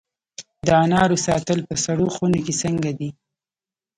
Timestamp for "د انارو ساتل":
0.67-1.59